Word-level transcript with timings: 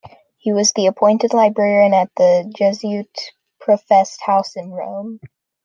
He 0.39 0.51
was 0.51 0.71
then 0.75 0.87
appointed 0.87 1.31
librarian 1.31 1.93
at 1.93 2.09
the 2.17 2.51
Jesuit 2.57 3.15
professed 3.59 4.23
house 4.23 4.55
in 4.55 4.71
Rome. 4.71 5.19